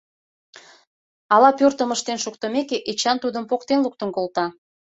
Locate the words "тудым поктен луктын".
3.23-4.09